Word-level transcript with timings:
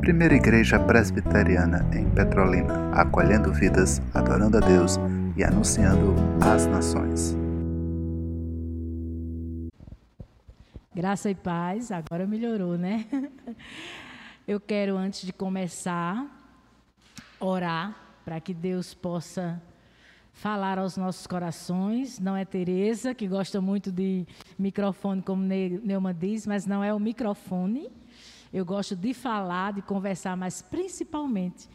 Primeira 0.00 0.34
Igreja 0.34 0.78
Presbiteriana 0.78 1.88
em 1.92 2.08
Petrolina, 2.10 2.90
acolhendo 2.92 3.52
vidas, 3.52 4.02
adorando 4.12 4.58
a 4.58 4.60
Deus 4.60 4.98
e 5.36 5.42
anunciando 5.42 6.14
às 6.40 6.66
nações. 6.66 7.36
Graça 10.94 11.30
e 11.30 11.34
paz, 11.34 11.90
agora 11.90 12.26
melhorou, 12.26 12.78
né? 12.78 13.06
Eu 14.46 14.60
quero, 14.60 14.96
antes 14.96 15.22
de 15.26 15.32
começar, 15.32 16.24
orar 17.40 17.96
para 18.24 18.38
que 18.40 18.54
Deus 18.54 18.94
possa 18.94 19.60
falar 20.34 20.78
aos 20.78 20.96
nossos 20.96 21.26
corações. 21.26 22.18
Não 22.18 22.36
é 22.36 22.44
Tereza, 22.44 23.14
que 23.14 23.26
gosta 23.26 23.60
muito 23.60 23.90
de 23.90 24.26
microfone, 24.58 25.22
como 25.22 25.42
Neuma 25.42 26.12
diz, 26.12 26.46
mas 26.46 26.66
não 26.66 26.84
é 26.84 26.92
o 26.92 26.98
microfone. 26.98 27.90
Eu 28.52 28.64
gosto 28.64 28.94
de 28.94 29.14
falar, 29.14 29.72
de 29.72 29.82
conversar, 29.82 30.36
mas 30.36 30.60
principalmente 30.60 31.68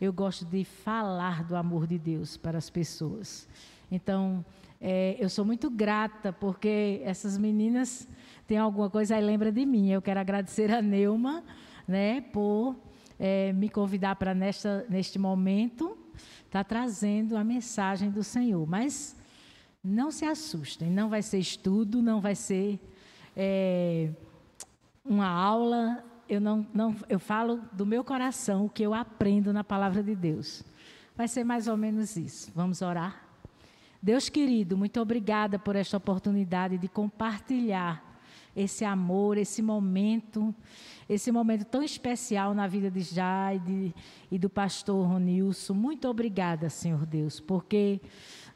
eu 0.00 0.12
gosto 0.12 0.44
de 0.44 0.64
falar 0.64 1.44
do 1.44 1.56
amor 1.56 1.86
de 1.86 1.98
Deus 1.98 2.36
para 2.36 2.58
as 2.58 2.68
pessoas. 2.68 3.48
Então, 3.90 4.44
é, 4.80 5.16
eu 5.18 5.30
sou 5.30 5.44
muito 5.44 5.70
grata 5.70 6.32
porque 6.32 7.00
essas 7.04 7.38
meninas 7.38 8.06
têm 8.46 8.58
alguma 8.58 8.90
coisa 8.90 9.16
aí 9.16 9.24
lembra 9.24 9.52
de 9.52 9.64
mim. 9.64 9.90
Eu 9.90 10.02
quero 10.02 10.20
agradecer 10.20 10.70
a 10.70 10.82
Neuma, 10.82 11.42
né, 11.88 12.20
por 12.20 12.76
é, 13.18 13.52
me 13.52 13.68
convidar 13.70 14.16
para 14.16 14.34
neste 14.34 15.18
momento 15.18 15.96
está 16.44 16.62
trazendo 16.62 17.36
a 17.36 17.44
mensagem 17.44 18.10
do 18.10 18.22
Senhor. 18.22 18.66
Mas 18.66 19.16
não 19.82 20.10
se 20.10 20.24
assustem, 20.24 20.90
não 20.90 21.08
vai 21.08 21.22
ser 21.22 21.38
estudo, 21.38 22.02
não 22.02 22.20
vai 22.20 22.34
ser 22.34 22.80
é, 23.36 24.10
uma 25.04 25.28
aula. 25.28 26.04
Eu, 26.28 26.40
não, 26.40 26.66
não, 26.74 26.96
eu 27.08 27.18
falo 27.18 27.60
do 27.72 27.86
meu 27.86 28.02
coração 28.02 28.66
o 28.66 28.70
que 28.70 28.82
eu 28.82 28.92
aprendo 28.92 29.52
na 29.52 29.62
palavra 29.62 30.02
de 30.02 30.14
Deus. 30.14 30.64
Vai 31.16 31.28
ser 31.28 31.44
mais 31.44 31.68
ou 31.68 31.76
menos 31.76 32.16
isso. 32.16 32.50
Vamos 32.54 32.82
orar? 32.82 33.24
Deus 34.02 34.28
querido, 34.28 34.76
muito 34.76 35.00
obrigada 35.00 35.58
por 35.58 35.74
esta 35.74 35.96
oportunidade 35.96 36.78
de 36.78 36.86
compartilhar 36.86 38.05
esse 38.56 38.84
amor, 38.84 39.36
esse 39.36 39.60
momento, 39.60 40.54
esse 41.06 41.30
momento 41.30 41.66
tão 41.66 41.82
especial 41.82 42.54
na 42.54 42.66
vida 42.66 42.90
de 42.90 43.02
Jaide 43.02 43.94
e 44.30 44.38
do 44.38 44.48
pastor 44.48 45.06
Ronilson. 45.06 45.74
Muito 45.74 46.08
obrigada, 46.08 46.70
Senhor 46.70 47.04
Deus, 47.04 47.38
porque 47.38 48.00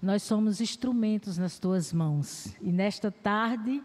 nós 0.01 0.23
somos 0.23 0.61
instrumentos 0.61 1.37
nas 1.37 1.59
tuas 1.59 1.93
mãos. 1.93 2.57
E 2.63 2.73
nesta 2.73 3.11
tarde, 3.11 3.83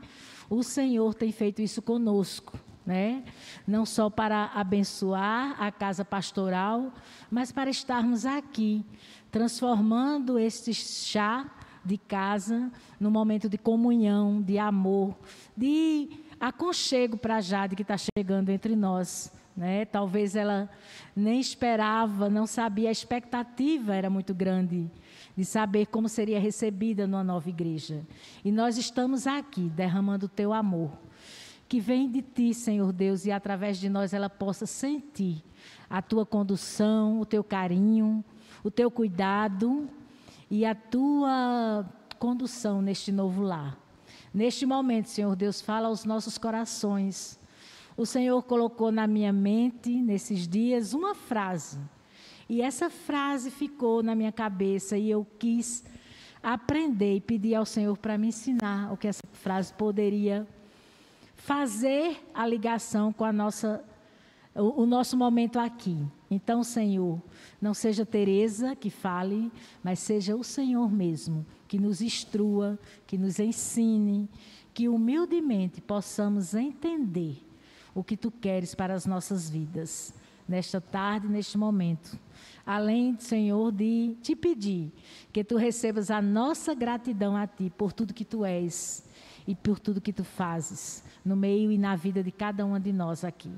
o 0.49 0.63
Senhor 0.63 1.13
tem 1.13 1.33
feito 1.33 1.61
isso 1.61 1.81
conosco. 1.81 2.57
Né? 2.85 3.23
Não 3.67 3.83
só 3.83 4.11
para 4.11 4.45
abençoar 4.53 5.59
a 5.59 5.71
casa 5.71 6.05
pastoral, 6.05 6.93
mas 7.31 7.51
para 7.51 7.69
estarmos 7.69 8.27
aqui, 8.27 8.85
transformando 9.31 10.37
este 10.37 10.71
chá 10.71 11.49
de 11.85 11.97
casa 11.97 12.71
num 12.99 13.11
momento 13.11 13.47
de 13.47 13.57
comunhão, 13.57 14.41
de 14.41 14.57
amor, 14.57 15.15
de 15.55 16.09
aconchego 16.39 17.15
para 17.15 17.39
Jade 17.39 17.75
que 17.75 17.83
está 17.83 17.95
chegando 17.97 18.49
entre 18.49 18.75
nós. 18.75 19.31
Né? 19.55 19.85
Talvez 19.85 20.35
ela 20.35 20.69
nem 21.15 21.39
esperava, 21.39 22.29
não 22.29 22.45
sabia, 22.45 22.89
a 22.89 22.91
expectativa 22.91 23.95
era 23.95 24.09
muito 24.09 24.33
grande 24.33 24.91
de 25.37 25.45
saber 25.45 25.85
como 25.85 26.09
seria 26.09 26.39
recebida 26.39 27.07
numa 27.07 27.23
nova 27.23 27.47
igreja. 27.47 28.05
E 28.43 28.51
nós 28.51 28.77
estamos 28.77 29.27
aqui 29.27 29.69
derramando 29.69 30.25
o 30.25 30.29
teu 30.29 30.51
amor, 30.51 30.91
que 31.69 31.79
vem 31.79 32.09
de 32.09 32.21
ti, 32.21 32.53
Senhor 32.53 32.91
Deus, 32.91 33.25
e 33.25 33.31
através 33.31 33.77
de 33.77 33.89
nós 33.89 34.13
ela 34.13 34.29
possa 34.29 34.65
sentir 34.65 35.43
a 35.89 36.01
tua 36.01 36.25
condução, 36.25 37.19
o 37.21 37.25
teu 37.25 37.43
carinho, 37.43 38.23
o 38.63 38.71
teu 38.71 38.91
cuidado 38.91 39.89
e 40.49 40.65
a 40.65 40.75
tua 40.75 41.85
condução 42.19 42.81
neste 42.81 43.11
novo 43.11 43.41
lar. 43.41 43.77
Neste 44.33 44.65
momento, 44.65 45.07
Senhor 45.07 45.35
Deus, 45.35 45.61
fala 45.61 45.87
aos 45.87 46.05
nossos 46.05 46.37
corações. 46.37 47.39
O 47.95 48.05
Senhor 48.05 48.41
colocou 48.43 48.91
na 48.91 49.07
minha 49.07 49.31
mente, 49.31 49.89
nesses 50.01 50.47
dias, 50.47 50.93
uma 50.93 51.15
frase. 51.15 51.79
E 52.49 52.61
essa 52.61 52.89
frase 52.89 53.49
ficou 53.49 54.03
na 54.03 54.13
minha 54.13 54.31
cabeça 54.31 54.97
e 54.97 55.09
eu 55.09 55.25
quis 55.39 55.83
aprender 56.43 57.15
e 57.15 57.21
pedir 57.21 57.55
ao 57.55 57.65
Senhor 57.65 57.97
para 57.97 58.17
me 58.17 58.27
ensinar 58.27 58.91
o 58.93 58.97
que 58.97 59.07
essa 59.07 59.23
frase 59.31 59.73
poderia 59.73 60.47
fazer 61.35 62.23
a 62.33 62.45
ligação 62.45 63.11
com 63.11 63.23
a 63.23 63.33
nossa 63.33 63.83
o, 64.55 64.83
o 64.83 64.85
nosso 64.85 65.17
momento 65.17 65.59
aqui. 65.59 65.97
Então, 66.35 66.65
Senhor, 66.65 67.21
não 67.61 67.73
seja 67.73 68.05
Teresa 68.05 68.75
que 68.75 68.89
fale, 68.89 69.49
mas 69.81 69.99
seja 69.99 70.35
o 70.35 70.43
Senhor 70.43 70.91
mesmo 70.91 71.45
que 71.65 71.79
nos 71.79 72.01
instrua, 72.01 72.77
que 73.07 73.17
nos 73.17 73.39
ensine, 73.39 74.29
que 74.73 74.89
humildemente 74.89 75.79
possamos 75.79 76.53
entender 76.53 77.41
o 77.93 78.03
que 78.03 78.17
tu 78.17 78.29
queres 78.29 78.75
para 78.75 78.93
as 78.93 79.05
nossas 79.05 79.49
vidas, 79.49 80.13
nesta 80.45 80.81
tarde, 80.81 81.29
neste 81.29 81.57
momento. 81.57 82.19
Além, 82.65 83.17
Senhor, 83.17 83.71
de 83.71 84.17
te 84.21 84.35
pedir 84.35 84.91
que 85.31 85.41
tu 85.41 85.55
recebas 85.55 86.11
a 86.11 86.21
nossa 86.21 86.73
gratidão 86.73 87.37
a 87.37 87.47
ti 87.47 87.71
por 87.77 87.93
tudo 87.93 88.13
que 88.13 88.25
tu 88.25 88.43
és 88.43 89.05
e 89.47 89.55
por 89.55 89.79
tudo 89.79 90.01
que 90.01 90.11
tu 90.11 90.25
fazes 90.25 91.01
no 91.23 91.37
meio 91.37 91.71
e 91.71 91.77
na 91.77 91.95
vida 91.95 92.21
de 92.21 92.31
cada 92.31 92.65
uma 92.65 92.79
de 92.79 92.91
nós 92.91 93.23
aqui. 93.23 93.51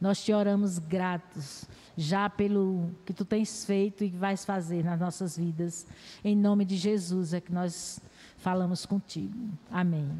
Nós 0.00 0.24
te 0.24 0.32
oramos 0.32 0.78
gratos 0.78 1.64
já 1.96 2.28
pelo 2.28 2.90
que 3.04 3.12
tu 3.12 3.24
tens 3.24 3.64
feito 3.64 4.04
e 4.04 4.10
vais 4.10 4.44
fazer 4.44 4.84
nas 4.84 4.98
nossas 4.98 5.36
vidas. 5.36 5.86
Em 6.24 6.36
nome 6.36 6.64
de 6.64 6.76
Jesus 6.76 7.32
é 7.34 7.40
que 7.40 7.52
nós 7.52 8.00
falamos 8.36 8.86
contigo. 8.86 9.48
Amém. 9.70 10.10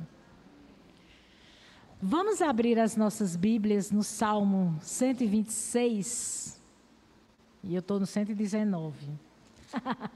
Vamos 2.01 2.43
abrir 2.43 2.79
as 2.79 2.97
nossas 2.97 3.37
Bíblias 3.37 3.91
no 3.91 4.03
Salmo 4.03 4.77
126. 4.83 6.61
E 7.63 7.75
eu 7.75 7.81
estou 7.81 8.01
no 8.01 8.07
119. 8.07 9.09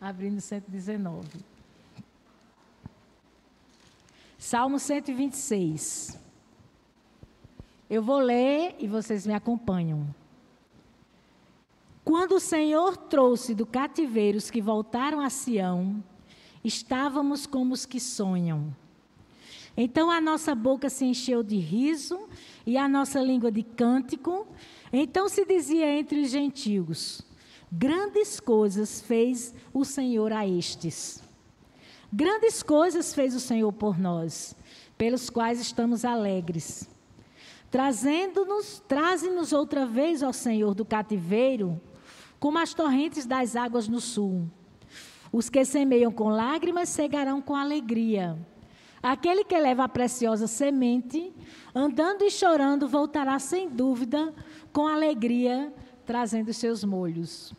Abrindo 0.00 0.40
119. 0.40 1.28
Salmo 4.36 4.78
126. 4.78 6.18
Eu 7.88 8.02
vou 8.02 8.18
ler 8.18 8.74
e 8.80 8.88
vocês 8.88 9.26
me 9.26 9.32
acompanham. 9.32 10.12
Quando 12.06 12.36
o 12.36 12.40
Senhor 12.40 12.96
trouxe 12.96 13.52
do 13.52 13.66
cativeiro 13.66 14.38
os 14.38 14.48
que 14.48 14.62
voltaram 14.62 15.20
a 15.20 15.28
Sião, 15.28 16.04
estávamos 16.62 17.46
como 17.46 17.74
os 17.74 17.84
que 17.84 17.98
sonham. 17.98 18.72
Então 19.76 20.08
a 20.08 20.20
nossa 20.20 20.54
boca 20.54 20.88
se 20.88 21.04
encheu 21.04 21.42
de 21.42 21.56
riso 21.56 22.28
e 22.64 22.78
a 22.78 22.88
nossa 22.88 23.20
língua 23.20 23.50
de 23.50 23.64
cântico. 23.64 24.46
Então 24.92 25.28
se 25.28 25.44
dizia 25.44 25.98
entre 25.98 26.20
os 26.20 26.30
gentios: 26.30 27.22
Grandes 27.72 28.38
coisas 28.38 29.00
fez 29.00 29.52
o 29.74 29.84
Senhor 29.84 30.32
a 30.32 30.46
estes. 30.46 31.20
Grandes 32.12 32.62
coisas 32.62 33.12
fez 33.12 33.34
o 33.34 33.40
Senhor 33.40 33.72
por 33.72 33.98
nós, 33.98 34.54
pelos 34.96 35.28
quais 35.28 35.60
estamos 35.60 36.04
alegres 36.04 36.88
trazendo-nos, 37.68 38.82
traze-nos 38.88 39.52
outra 39.52 39.84
vez, 39.84 40.22
ó 40.22 40.32
Senhor, 40.32 40.74
do 40.74 40.84
cativeiro, 40.84 41.78
como 42.38 42.58
as 42.58 42.74
torrentes 42.74 43.26
das 43.26 43.56
águas 43.56 43.88
no 43.88 44.00
sul. 44.00 44.48
Os 45.32 45.48
que 45.48 45.64
semeiam 45.64 46.12
com 46.12 46.28
lágrimas 46.28 46.88
cegarão 46.88 47.40
com 47.42 47.54
alegria. 47.54 48.38
Aquele 49.02 49.44
que 49.44 49.58
leva 49.58 49.84
a 49.84 49.88
preciosa 49.88 50.46
semente, 50.46 51.32
andando 51.74 52.22
e 52.22 52.30
chorando, 52.30 52.88
voltará 52.88 53.38
sem 53.38 53.68
dúvida 53.68 54.34
com 54.72 54.86
alegria, 54.86 55.72
trazendo 56.04 56.52
seus 56.52 56.82
molhos. 56.82 57.52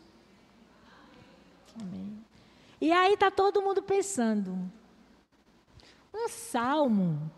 Amém. 1.80 2.18
E 2.80 2.92
aí 2.92 3.14
está 3.14 3.30
todo 3.30 3.62
mundo 3.62 3.82
pensando. 3.82 4.58
Um 6.12 6.28
salmo 6.28 7.30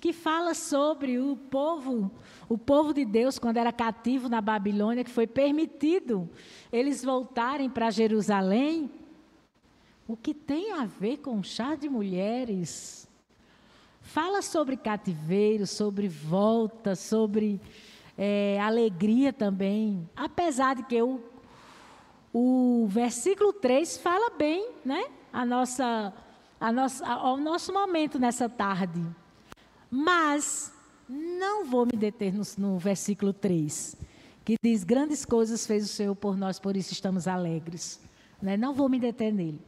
que 0.00 0.12
fala 0.14 0.54
sobre 0.54 1.18
o 1.18 1.36
povo, 1.36 2.10
o 2.48 2.56
povo 2.56 2.94
de 2.94 3.04
Deus 3.04 3.38
quando 3.38 3.58
era 3.58 3.70
cativo 3.70 4.28
na 4.28 4.40
Babilônia, 4.40 5.04
que 5.04 5.10
foi 5.10 5.26
permitido 5.26 6.28
eles 6.72 7.04
voltarem 7.04 7.68
para 7.68 7.90
Jerusalém. 7.90 8.90
O 10.08 10.16
que 10.16 10.32
tem 10.32 10.72
a 10.72 10.86
ver 10.86 11.18
com 11.18 11.42
chá 11.42 11.74
de 11.74 11.88
mulheres? 11.88 13.06
Fala 14.00 14.40
sobre 14.40 14.76
cativeiro, 14.76 15.66
sobre 15.66 16.08
volta, 16.08 16.96
sobre 16.96 17.60
é, 18.16 18.58
alegria 18.58 19.32
também. 19.32 20.08
Apesar 20.16 20.76
de 20.76 20.82
que 20.84 21.00
o, 21.00 21.20
o 22.32 22.86
versículo 22.88 23.52
3 23.52 23.98
fala 23.98 24.30
bem, 24.30 24.70
né? 24.84 25.04
A 25.30 25.44
nossa, 25.44 26.12
a 26.58 26.72
nossa, 26.72 27.06
ao 27.06 27.36
nosso 27.36 27.72
momento 27.72 28.18
nessa 28.18 28.48
tarde. 28.48 29.19
Mas 29.90 30.72
não 31.08 31.64
vou 31.64 31.84
me 31.84 31.98
deter 31.98 32.32
no, 32.32 32.42
no 32.56 32.78
versículo 32.78 33.32
3, 33.32 33.96
que 34.44 34.54
diz: 34.62 34.84
Grandes 34.84 35.24
coisas 35.24 35.66
fez 35.66 35.84
o 35.84 35.88
Senhor 35.88 36.14
por 36.14 36.36
nós, 36.36 36.60
por 36.60 36.76
isso 36.76 36.92
estamos 36.92 37.26
alegres. 37.26 38.00
Né? 38.40 38.56
Não 38.56 38.72
vou 38.72 38.88
me 38.88 39.00
deter 39.00 39.32
nele. 39.32 39.60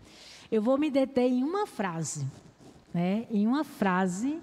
Eu 0.51 0.63
vou 0.63 0.79
me 0.79 0.91
deter 0.91 1.31
em 1.31 1.43
uma 1.43 1.67
frase. 1.67 2.27
Né? 2.95 3.27
Em 3.31 3.47
uma 3.47 3.65
frase. 3.65 4.39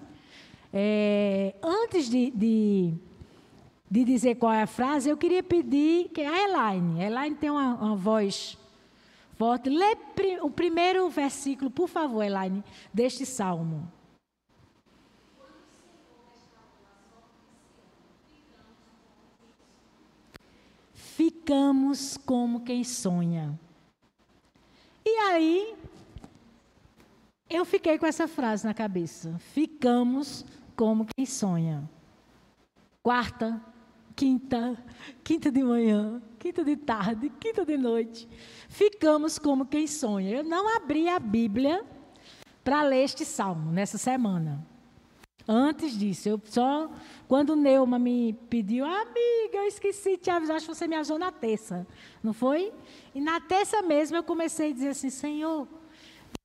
É, 0.74 1.56
antes 1.64 2.10
de, 2.10 2.30
de, 2.32 2.94
de, 3.90 4.04
dizer 4.04 4.36
qual 4.36 4.54
é 4.54 4.62
a 4.62 4.68
frase, 4.68 5.10
eu 5.10 5.18
queria 5.18 5.42
pedir 5.42 6.10
que 6.10 6.22
a 6.22 6.44
Elaine, 6.44 7.02
a 7.02 7.08
Elaine 7.08 7.36
tem 7.36 7.50
uma, 7.50 7.74
uma 7.76 7.96
voz 7.96 8.56
forte. 9.36 9.70
Lê 9.70 9.98
o 10.42 10.50
primeiro 10.52 11.10
versículo, 11.10 11.72
por 11.72 11.88
favor, 11.88 12.22
Elaine, 12.22 12.64
deste 12.94 13.26
salmo. 13.26 13.92
Ficamos 21.20 22.16
como 22.16 22.62
quem 22.62 22.82
sonha. 22.82 23.60
E 25.06 25.10
aí, 25.10 25.76
eu 27.50 27.66
fiquei 27.66 28.00
com 28.00 28.06
essa 28.06 28.26
frase 28.26 28.66
na 28.66 28.74
cabeça: 28.74 29.38
ficamos 29.52 30.46
como 30.78 31.06
quem 31.06 31.26
sonha. 31.26 31.84
Quarta, 33.04 33.62
quinta, 34.16 34.82
quinta 35.22 35.52
de 35.52 35.62
manhã, 35.62 36.22
quinta 36.40 36.64
de 36.64 36.78
tarde, 36.78 37.30
quinta 37.38 37.66
de 37.66 37.78
noite. 37.78 38.26
Ficamos 38.70 39.38
como 39.38 39.66
quem 39.66 39.88
sonha. 39.88 40.30
Eu 40.38 40.44
não 40.46 40.74
abri 40.78 41.10
a 41.10 41.20
Bíblia 41.20 41.86
para 42.64 42.82
ler 42.82 43.04
este 43.04 43.26
salmo 43.26 43.74
nessa 43.74 43.98
semana. 43.98 44.66
Antes 45.52 45.98
disso, 45.98 46.30
eu 46.30 46.40
só 46.46 46.92
quando 47.28 47.56
Neuma 47.56 47.98
me 47.98 48.34
pediu, 48.52 48.86
amiga, 48.86 49.58
eu 49.58 49.64
esqueci 49.66 50.12
de 50.12 50.18
te 50.18 50.30
avisar, 50.30 50.58
acho 50.58 50.68
que 50.68 50.76
você 50.76 50.88
me 50.88 50.96
avisou 50.96 51.18
na 51.18 51.32
terça, 51.32 51.88
não 52.22 52.34
foi? 52.34 52.72
E 53.16 53.20
na 53.20 53.42
terça 53.42 53.82
mesmo 53.82 54.16
eu 54.16 54.22
comecei 54.22 54.70
a 54.70 54.74
dizer 54.74 54.90
assim, 54.90 55.10
Senhor, 55.10 55.68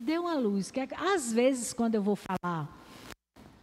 dê 0.00 0.18
uma 0.18 0.32
luz. 0.36 0.70
Que 0.70 0.80
às 0.96 1.30
vezes 1.30 1.74
quando 1.74 1.96
eu 1.96 2.02
vou 2.02 2.16
falar, 2.16 2.66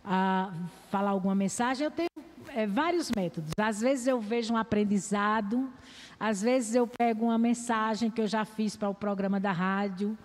a, 0.05 0.53
falar 0.91 1.09
alguma 1.09 1.33
mensagem, 1.33 1.85
eu 1.85 1.91
tenho 1.91 2.09
é, 2.49 2.67
vários 2.67 3.09
métodos. 3.09 3.51
Às 3.57 3.81
vezes 3.81 4.05
eu 4.05 4.21
vejo 4.21 4.53
um 4.53 4.57
aprendizado, 4.57 5.73
às 6.19 6.39
vezes 6.43 6.75
eu 6.75 6.85
pego 6.85 7.25
uma 7.25 7.39
mensagem 7.39 8.11
que 8.11 8.21
eu 8.21 8.27
já 8.27 8.45
fiz 8.45 8.75
para 8.75 8.89
o 8.89 8.93
programa 8.93 9.39
da 9.39 9.51
rádio, 9.51 10.15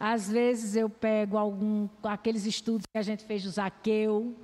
às 0.00 0.30
vezes 0.30 0.74
eu 0.74 0.88
pego 0.88 1.36
algum 1.36 1.86
aqueles 2.02 2.46
estudos 2.46 2.86
que 2.90 2.98
a 2.98 3.02
gente 3.02 3.26
fez 3.26 3.42
do 3.42 3.50
Zaqueu. 3.50 4.34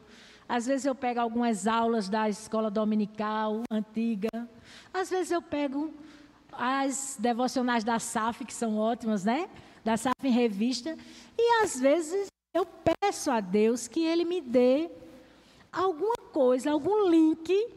Às 0.51 0.67
vezes 0.67 0.85
eu 0.85 0.97
pego 0.97 1.21
algumas 1.21 1.69
aulas 1.69 2.09
da 2.09 2.29
escola 2.29 2.69
dominical 2.69 3.63
antiga. 3.71 4.29
Às 4.93 5.09
vezes 5.09 5.31
eu 5.31 5.41
pego 5.41 5.95
as 6.53 7.17
devocionais 7.21 7.85
da 7.85 8.01
SAF, 8.01 8.45
que 8.45 8.53
são 8.53 8.77
ótimas, 8.77 9.25
né? 9.25 9.49
Da 9.85 9.97
SAF 9.97 10.17
em 10.25 10.33
revista. 10.33 10.99
E 11.39 11.63
às 11.63 11.79
vezes 11.79 12.27
eu 12.53 12.67
peço 12.67 13.31
a 13.31 13.39
Deus 13.39 13.87
que 13.87 14.05
Ele 14.05 14.25
me 14.25 14.41
dê 14.41 14.91
alguma 15.73 16.17
coisa, 16.33 16.73
algum 16.73 17.09
link, 17.09 17.69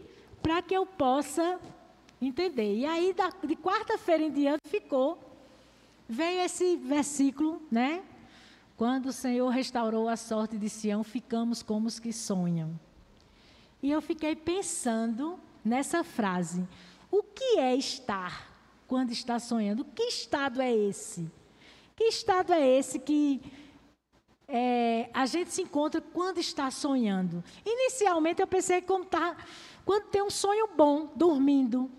para 0.42 0.60
que 0.64 0.74
eu 0.74 0.84
possa 0.84 1.60
entender. 2.20 2.75
E 2.75 2.88
aí, 2.88 3.16
de 3.44 3.56
quarta-feira 3.56 4.24
em 4.24 4.31
diante, 4.31 4.68
ficou. 4.68 5.20
Veio 6.10 6.42
esse 6.42 6.75
versículo, 6.78 7.62
né? 7.70 8.02
Quando 8.83 9.06
o 9.06 9.13
Senhor 9.13 9.47
restaurou 9.47 10.09
a 10.09 10.18
sorte 10.18 10.57
de 10.57 10.69
Sião, 10.69 11.06
ficamos 11.06 11.63
como 11.63 11.88
os 11.88 12.00
que 12.00 12.12
sonham. 12.12 12.77
E 13.81 13.89
eu 13.89 14.01
fiquei 14.01 14.35
pensando 14.35 15.39
nessa 15.63 16.03
frase: 16.03 16.68
o 17.09 17.24
que 17.24 17.59
é 17.59 17.74
estar 17.77 18.53
quando 18.85 19.12
está 19.13 19.39
sonhando? 19.39 19.85
Que 19.85 20.03
estado 20.03 20.62
é 20.62 20.69
esse? 20.69 21.31
Que 21.95 22.03
estado 22.09 22.51
é 22.51 22.77
esse 22.77 23.00
que 23.00 23.41
é, 24.50 25.09
a 25.13 25.25
gente 25.27 25.53
se 25.53 25.62
encontra 25.62 26.01
quando 26.01 26.39
está 26.39 26.69
sonhando? 26.69 27.41
Inicialmente 27.65 28.41
eu 28.41 28.47
pensei 28.47 28.81
como 28.81 29.06
tá, 29.06 29.38
quando 29.86 30.09
tem 30.09 30.21
um 30.21 30.29
sonho 30.29 30.68
bom, 30.75 31.09
dormindo. 31.15 31.89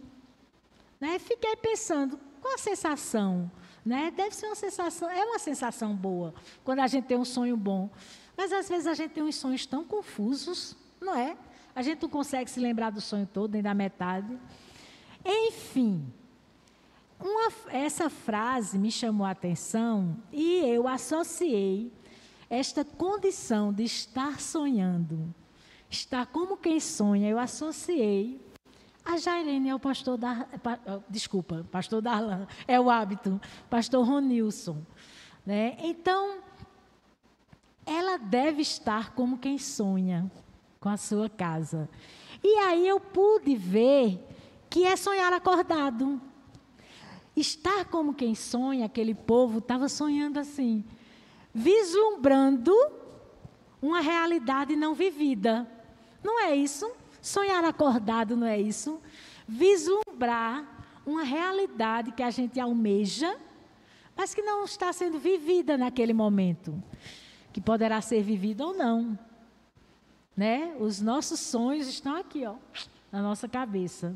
Né? 1.00 1.18
Fiquei 1.18 1.56
pensando, 1.56 2.20
qual 2.42 2.52
a 2.52 2.58
sensação? 2.58 3.50
Né? 3.84 4.10
Deve 4.10 4.34
ser 4.34 4.46
uma 4.46 4.54
sensação, 4.54 5.10
é 5.10 5.24
uma 5.24 5.38
sensação 5.38 5.94
boa 5.94 6.34
quando 6.64 6.80
a 6.80 6.86
gente 6.86 7.04
tem 7.04 7.18
um 7.18 7.24
sonho 7.24 7.56
bom. 7.56 7.90
Mas 8.36 8.52
às 8.52 8.68
vezes 8.68 8.86
a 8.86 8.94
gente 8.94 9.12
tem 9.12 9.22
uns 9.22 9.36
sonhos 9.36 9.66
tão 9.66 9.84
confusos, 9.84 10.76
não 11.00 11.14
é? 11.14 11.36
A 11.74 11.82
gente 11.82 12.02
não 12.02 12.08
consegue 12.08 12.50
se 12.50 12.60
lembrar 12.60 12.90
do 12.90 13.00
sonho 13.00 13.28
todo, 13.30 13.52
nem 13.52 13.62
da 13.62 13.74
metade. 13.74 14.38
Enfim, 15.24 16.04
uma, 17.20 17.52
essa 17.68 18.08
frase 18.08 18.78
me 18.78 18.90
chamou 18.90 19.26
a 19.26 19.30
atenção 19.30 20.16
e 20.32 20.60
eu 20.60 20.86
associei 20.88 21.92
esta 22.48 22.84
condição 22.84 23.72
de 23.72 23.84
estar 23.84 24.40
sonhando, 24.40 25.34
estar 25.90 26.26
como 26.26 26.56
quem 26.56 26.78
sonha, 26.78 27.28
eu 27.28 27.38
associei 27.38 28.40
a 29.04 29.16
Jairene 29.18 29.68
é 29.68 29.74
o 29.74 29.78
pastor 29.78 30.16
da. 30.16 30.46
Desculpa, 31.08 31.66
pastor 31.70 32.00
Darlan, 32.00 32.46
é 32.66 32.80
o 32.80 32.88
hábito, 32.88 33.40
pastor 33.68 34.06
Ronilson. 34.06 34.82
Né? 35.44 35.76
Então, 35.80 36.38
ela 37.84 38.16
deve 38.16 38.62
estar 38.62 39.14
como 39.14 39.38
quem 39.38 39.58
sonha 39.58 40.30
com 40.80 40.88
a 40.88 40.96
sua 40.96 41.28
casa. 41.28 41.88
E 42.42 42.58
aí 42.58 42.88
eu 42.88 42.98
pude 42.98 43.54
ver 43.56 44.26
que 44.70 44.84
é 44.84 44.96
sonhar 44.96 45.32
acordado. 45.32 46.20
Estar 47.36 47.84
como 47.86 48.14
quem 48.14 48.34
sonha, 48.34 48.86
aquele 48.86 49.14
povo 49.14 49.58
estava 49.58 49.88
sonhando 49.88 50.38
assim, 50.38 50.84
vislumbrando 51.52 52.72
uma 53.82 54.00
realidade 54.00 54.76
não 54.76 54.94
vivida. 54.94 55.68
Não 56.22 56.40
é 56.40 56.54
isso? 56.54 56.90
Sonhar 57.24 57.64
acordado 57.64 58.36
não 58.36 58.46
é 58.46 58.60
isso? 58.60 59.00
Vislumbrar 59.48 60.62
uma 61.06 61.22
realidade 61.22 62.12
que 62.12 62.22
a 62.22 62.28
gente 62.28 62.60
almeja, 62.60 63.34
mas 64.14 64.34
que 64.34 64.42
não 64.42 64.62
está 64.66 64.92
sendo 64.92 65.18
vivida 65.18 65.78
naquele 65.78 66.12
momento, 66.12 66.82
que 67.50 67.62
poderá 67.62 68.02
ser 68.02 68.22
vivida 68.22 68.66
ou 68.66 68.74
não. 68.74 69.18
Né? 70.36 70.76
Os 70.78 71.00
nossos 71.00 71.40
sonhos 71.40 71.88
estão 71.88 72.14
aqui, 72.14 72.44
ó, 72.44 72.56
na 73.10 73.22
nossa 73.22 73.48
cabeça. 73.48 74.14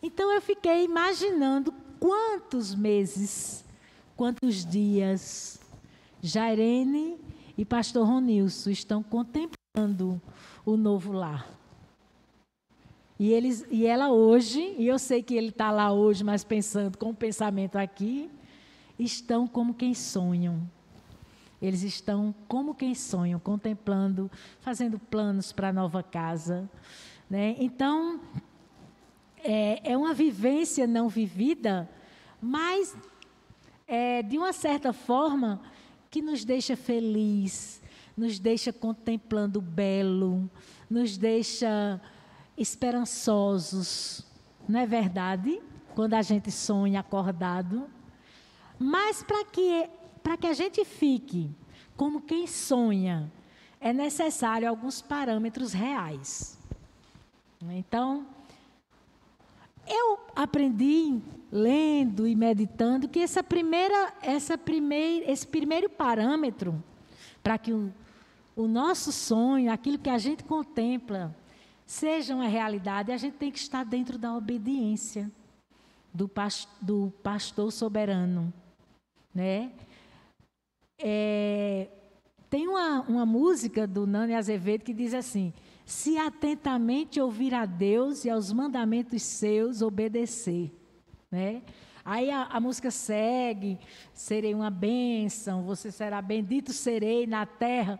Então 0.00 0.32
eu 0.32 0.40
fiquei 0.40 0.84
imaginando 0.84 1.74
quantos 1.98 2.76
meses, 2.76 3.64
quantos 4.16 4.64
dias 4.64 5.58
Jairene 6.22 7.18
e 7.58 7.64
pastor 7.64 8.06
Ronilson 8.06 8.70
estão 8.70 9.02
contemplando 9.02 10.22
o 10.64 10.76
novo 10.76 11.10
lar. 11.10 11.58
E, 13.20 13.34
eles, 13.34 13.66
e 13.70 13.84
ela 13.84 14.10
hoje, 14.10 14.74
e 14.78 14.86
eu 14.86 14.98
sei 14.98 15.22
que 15.22 15.34
ele 15.34 15.50
está 15.50 15.70
lá 15.70 15.92
hoje, 15.92 16.24
mas 16.24 16.42
pensando 16.42 16.96
com 16.96 17.10
o 17.10 17.14
pensamento 17.14 17.76
aqui, 17.76 18.30
estão 18.98 19.46
como 19.46 19.74
quem 19.74 19.92
sonham. 19.92 20.66
Eles 21.60 21.82
estão 21.82 22.34
como 22.48 22.74
quem 22.74 22.94
sonham, 22.94 23.38
contemplando, 23.38 24.30
fazendo 24.60 24.98
planos 24.98 25.52
para 25.52 25.68
a 25.68 25.72
nova 25.72 26.02
casa. 26.02 26.66
Né? 27.28 27.56
Então, 27.58 28.18
é, 29.44 29.92
é, 29.92 29.98
uma 29.98 30.14
vivência 30.14 30.86
não 30.86 31.06
vivida, 31.06 31.86
mas 32.40 32.96
é, 33.86 34.22
de 34.22 34.38
uma 34.38 34.54
certa 34.54 34.94
forma 34.94 35.60
que 36.10 36.22
nos 36.22 36.42
deixa 36.42 36.74
feliz, 36.74 37.82
nos 38.16 38.38
deixa 38.38 38.72
contemplando 38.72 39.58
o 39.58 39.62
belo, 39.62 40.50
nos 40.88 41.18
deixa 41.18 42.00
esperançosos, 42.60 44.24
não 44.68 44.78
é 44.78 44.86
verdade? 44.86 45.60
Quando 45.94 46.14
a 46.14 46.22
gente 46.22 46.50
sonha 46.50 47.00
acordado. 47.00 47.88
Mas 48.78 49.22
para 49.22 49.44
que, 49.44 49.88
que 50.38 50.46
a 50.46 50.52
gente 50.52 50.84
fique 50.84 51.50
como 51.96 52.20
quem 52.20 52.46
sonha, 52.46 53.30
é 53.80 53.92
necessário 53.92 54.68
alguns 54.68 55.02
parâmetros 55.02 55.72
reais. 55.72 56.58
Então, 57.62 58.26
eu 59.86 60.18
aprendi 60.36 61.20
lendo 61.50 62.26
e 62.26 62.34
meditando 62.34 63.08
que 63.08 63.18
essa 63.18 63.42
primeira, 63.42 64.14
essa 64.22 64.56
primeira, 64.56 65.30
esse 65.30 65.46
primeiro 65.46 65.90
parâmetro 65.90 66.82
para 67.42 67.58
que 67.58 67.72
o, 67.72 67.92
o 68.54 68.66
nosso 68.68 69.12
sonho, 69.12 69.72
aquilo 69.72 69.98
que 69.98 70.10
a 70.10 70.18
gente 70.18 70.44
contempla, 70.44 71.34
seja 71.90 72.36
uma 72.36 72.46
realidade, 72.46 73.10
a 73.10 73.16
gente 73.16 73.34
tem 73.34 73.50
que 73.50 73.58
estar 73.58 73.84
dentro 73.84 74.16
da 74.16 74.32
obediência 74.36 75.28
do, 76.14 76.28
past 76.28 76.68
do 76.80 77.12
pastor 77.20 77.72
soberano. 77.72 78.52
Né? 79.34 79.72
É, 80.96 81.88
tem 82.48 82.68
uma, 82.68 83.00
uma 83.00 83.26
música 83.26 83.88
do 83.88 84.06
Nani 84.06 84.36
Azevedo 84.36 84.84
que 84.84 84.94
diz 84.94 85.12
assim: 85.12 85.52
se 85.84 86.16
atentamente 86.16 87.20
ouvir 87.20 87.52
a 87.54 87.66
Deus 87.66 88.24
e 88.24 88.30
aos 88.30 88.52
mandamentos 88.52 89.20
seus 89.22 89.82
obedecer, 89.82 90.72
né? 91.28 91.60
Aí 92.04 92.30
a, 92.30 92.44
a, 92.44 92.60
música 92.60 92.92
segue, 92.92 93.80
serei 94.14 94.54
uma 94.54 94.70
bênção, 94.70 95.64
você 95.64 95.90
será 95.90 96.22
bendito 96.22 96.72
serei 96.72 97.26
na 97.26 97.44
terra. 97.44 97.98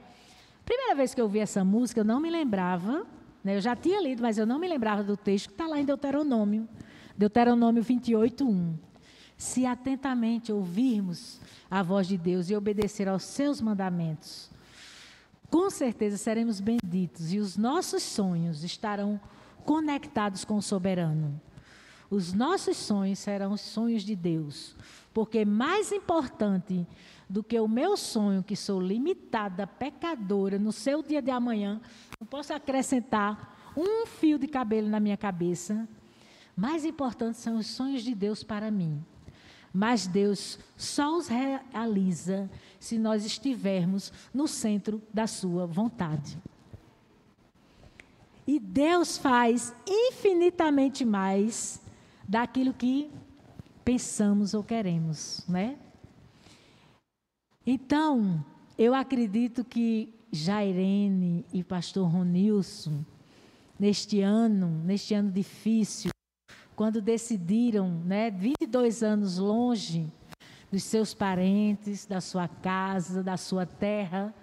Primeira 0.65 0.95
vez 0.95 1.13
que 1.13 1.21
eu 1.21 1.25
ouvi 1.25 1.41
essa 1.41 1.65
música, 1.65 2.01
eu 2.01 2.05
não 2.05 2.21
me 2.21 2.31
lembrava? 2.31 3.05
Eu 3.45 3.61
já 3.61 3.75
tinha 3.75 4.01
lido, 4.01 4.23
mas 4.23 4.39
eu 4.39 4.47
não 4.47 4.59
me 4.59 4.69
lembrava 4.69 5.03
do 5.03 5.17
texto 5.17 5.49
que 5.49 5.55
está 5.55 5.67
lá 5.67 5.81
em 5.81 5.85
Deuteronômio, 5.85 6.69
Deuteronômio 7.17 7.83
28, 7.83 8.49
1. 8.49 8.79
Se 9.37 9.65
atentamente 9.65 10.53
ouvirmos 10.53 11.41
a 11.71 11.83
voz 11.83 12.07
de 12.07 12.19
Deus 12.19 12.51
e 12.51 12.57
obedecer 12.57 13.09
aos 13.09 13.23
seus 13.23 13.61
mandamentos, 13.61 14.51
com 15.51 15.71
certeza 15.71 16.17
seremos 16.17 16.61
benditos 16.61 17.33
e 17.33 17.39
os 17.39 17.57
nossos 17.57 18.03
sonhos 18.03 18.63
estarão 18.63 19.21
conectados 19.65 20.45
com 20.45 20.57
o 20.57 20.63
soberano. 20.63 21.41
Os 22.11 22.33
nossos 22.33 22.77
sonhos 22.77 23.19
serão 23.19 23.53
os 23.53 23.61
sonhos 23.61 24.03
de 24.03 24.17
Deus, 24.17 24.77
porque 25.15 25.45
mais 25.45 25.93
importante 25.93 26.87
do 27.31 27.45
que 27.45 27.61
o 27.61 27.69
meu 27.69 27.97
sonho, 27.97 28.43
que 28.43 28.57
sou 28.57 28.81
limitada, 28.81 29.65
pecadora, 29.65 30.59
no 30.59 30.73
seu 30.73 31.01
dia 31.01 31.23
de 31.23 31.31
amanhã, 31.31 31.81
não 32.21 32.27
posso 32.27 32.53
acrescentar 32.53 33.73
um 33.77 34.05
fio 34.05 34.37
de 34.37 34.49
cabelo 34.49 34.89
na 34.89 34.99
minha 34.99 35.17
cabeça. 35.17 35.89
Mais 36.57 36.85
importante 36.85 37.39
são 37.39 37.57
os 37.57 37.69
sonhos 37.69 38.03
de 38.03 38.17
Deus 38.17 38.43
para 38.43 38.69
mim. 38.69 39.01
Mas 39.73 40.09
Deus 40.09 40.59
só 40.77 41.17
os 41.17 41.29
realiza 41.29 42.51
se 42.81 42.99
nós 42.99 43.25
estivermos 43.25 44.13
no 44.35 44.49
centro 44.49 45.01
da 45.15 45.29
Sua 45.29 45.69
vontade. 45.69 46.37
E 48.45 48.59
Deus 48.59 49.17
faz 49.17 49.73
infinitamente 49.87 51.05
mais 51.05 51.81
daquilo 52.29 52.75
que 52.75 53.09
pensamos 53.85 54.53
ou 54.53 54.65
queremos, 54.65 55.45
né? 55.49 55.79
Então, 57.73 58.45
eu 58.77 58.93
acredito 58.93 59.62
que 59.65 60.12
Jairene 60.33 61.47
e 61.53 61.62
pastor 61.62 62.11
Ronilson, 62.11 63.05
neste 63.79 64.21
ano, 64.21 64.83
neste 64.85 65.15
ano 65.15 65.31
difícil, 65.31 66.11
quando 66.75 67.00
decidiram, 67.00 67.89
né, 68.05 68.29
22 68.29 69.05
anos 69.05 69.39
longe 69.39 70.12
dos 70.69 70.83
seus 70.83 71.15
parentes, 71.15 72.07
da 72.07 72.21
sua 72.21 72.49
casa, 72.49 73.23
da 73.23 73.37
sua 73.37 73.65
terra, 73.65 74.35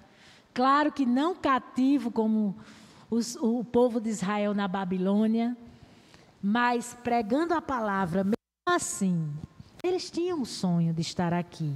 claro 0.54 0.90
que 0.90 1.06
não 1.06 1.36
cativo 1.36 2.10
como 2.10 2.56
os, 3.12 3.36
o 3.42 3.62
povo 3.62 4.00
de 4.00 4.08
Israel 4.08 4.54
na 4.54 4.70
Babilônia, 4.70 5.58
mas 6.42 6.98
pregando 7.04 7.54
a 7.54 7.62
palavra, 7.62 8.24
mesmo 8.24 8.38
assim, 8.66 9.30
eles 9.84 10.10
tinham 10.10 10.42
o 10.42 10.46
sonho 10.46 10.94
de 10.94 11.02
estar 11.02 11.34
aqui. 11.34 11.76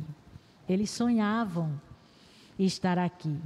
Eles 0.71 0.89
sonhavam 0.89 1.81
estar 2.57 2.97
aqui. 2.97 3.37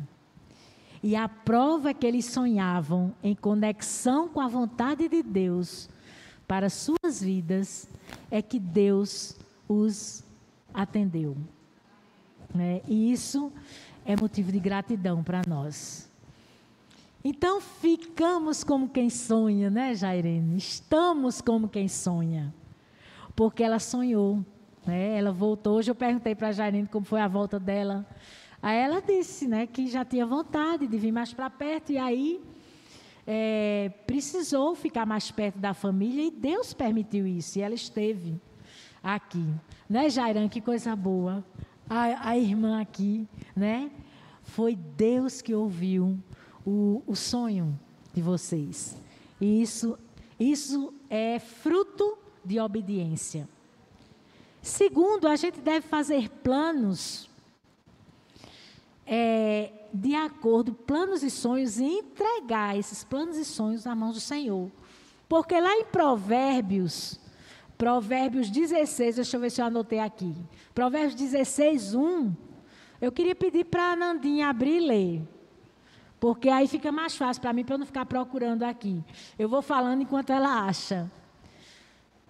E 1.01 1.15
a 1.15 1.27
prova 1.27 1.91
que 1.91 2.05
eles 2.05 2.25
sonhavam 2.25 3.15
em 3.24 3.34
conexão 3.34 4.29
com 4.29 4.39
a 4.39 4.48
vontade 4.48 5.10
de 5.10 5.24
Deus 5.24 5.89
para 6.48 6.70
suas 6.70 7.24
vidas 7.24 7.89
é 8.29 8.44
que 8.44 8.60
Deus 8.60 9.36
os 9.67 10.24
atendeu. 10.72 11.36
Né? 12.53 12.82
E 12.88 13.12
isso 13.12 13.51
é 14.05 14.15
motivo 14.15 14.51
de 14.51 14.60
gratidão 14.60 15.24
para 15.24 15.41
nós. 15.48 16.08
Então 17.24 17.60
ficamos 17.60 18.63
como 18.63 18.88
quem 18.88 19.10
sonha, 19.10 19.72
né, 19.72 19.96
Jairene? 19.96 20.58
Estamos 20.58 21.41
como 21.41 21.67
quem 21.67 21.88
sonha. 21.88 22.53
Porque 23.36 23.63
ela 23.63 23.79
sonhou, 23.79 24.46
né? 24.85 25.17
Ela 25.17 25.31
voltou. 25.31 25.77
Hoje 25.77 25.91
eu 25.91 25.95
perguntei 25.95 26.35
para 26.35 26.49
a 26.49 26.51
Jairene 26.51 26.87
como 26.87 27.05
foi 27.05 27.21
a 27.21 27.27
volta 27.27 27.59
dela. 27.59 28.05
Aí 28.61 28.77
ela 28.77 29.01
disse, 29.01 29.47
né, 29.47 29.67
que 29.67 29.87
já 29.87 30.03
tinha 30.03 30.25
vontade 30.25 30.87
de 30.87 30.97
vir 30.97 31.11
mais 31.11 31.33
para 31.33 31.49
perto 31.49 31.91
e 31.91 31.97
aí 31.97 32.41
é, 33.27 33.91
precisou 34.07 34.75
ficar 34.75 35.05
mais 35.05 35.29
perto 35.31 35.59
da 35.59 35.73
família 35.73 36.23
e 36.23 36.31
Deus 36.31 36.73
permitiu 36.73 37.27
isso. 37.27 37.59
E 37.59 37.61
ela 37.61 37.75
esteve 37.75 38.39
aqui. 39.03 39.45
Né, 39.89 40.09
Jairan? 40.09 40.47
Que 40.49 40.61
coisa 40.61 40.95
boa. 40.95 41.43
A, 41.87 42.29
a 42.29 42.37
irmã 42.37 42.81
aqui, 42.81 43.27
né? 43.55 43.91
Foi 44.41 44.75
Deus 44.75 45.41
que 45.41 45.53
ouviu 45.53 46.17
o, 46.65 47.03
o 47.05 47.15
sonho 47.15 47.79
de 48.13 48.21
vocês. 48.21 48.97
E 49.39 49.61
isso, 49.61 49.97
isso 50.39 50.93
é 51.09 51.37
fruto 51.39 52.17
de 52.43 52.59
obediência. 52.59 53.47
Segundo, 54.65 55.27
a 55.27 55.36
gente 55.36 55.60
deve 55.60 55.86
fazer 55.88 56.27
planos 56.27 57.29
é, 59.05 59.72
de 59.93 60.15
acordo, 60.15 60.74
planos 60.74 61.22
e 61.22 61.29
sonhos, 61.29 61.77
e 61.77 61.84
entregar 61.84 62.75
esses 62.75 63.03
planos 63.03 63.38
e 63.38 63.45
sonhos 63.45 63.86
na 63.86 63.93
mão 63.93 64.12
do 64.12 64.19
Senhor. 64.19 64.72
Porque 65.29 65.62
lá 65.62 65.72
em 65.75 65.86
Provérbios, 65.86 67.19
Provérbios 67.77 68.50
16, 68.50 69.17
deixa 69.17 69.38
eu 69.38 69.41
ver 69.41 69.51
se 69.51 69.62
eu 69.62 69.65
anotei 69.65 70.00
aqui. 70.00 70.36
Provérbios 70.74 71.13
16, 71.13 71.93
1. 71.93 72.34
Eu 73.00 73.12
queria 73.12 73.36
pedir 73.36 73.65
para 73.65 73.91
a 73.91 73.95
Nandinha 73.95 74.50
abrir 74.50 74.81
e 74.81 74.88
ler. 74.88 75.22
Porque 76.19 76.50
aí 76.50 76.67
fica 76.67 76.91
mais 76.91 77.15
fácil 77.15 77.39
para 77.39 77.53
mim, 77.53 77.63
para 77.63 77.75
eu 77.75 77.79
não 77.79 77.86
ficar 77.86 78.07
procurando 78.07 78.63
aqui. 78.63 79.00
Eu 79.38 79.48
vou 79.48 79.62
falando 79.62 80.01
enquanto 80.01 80.31
ela 80.31 80.65
acha. 80.65 81.07